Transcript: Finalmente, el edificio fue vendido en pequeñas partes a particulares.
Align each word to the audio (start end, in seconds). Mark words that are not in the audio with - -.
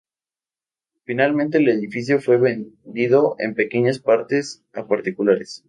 Finalmente, 1.05 1.59
el 1.59 1.69
edificio 1.69 2.19
fue 2.19 2.37
vendido 2.37 3.35
en 3.37 3.53
pequeñas 3.53 3.99
partes 3.99 4.63
a 4.73 4.87
particulares. 4.87 5.59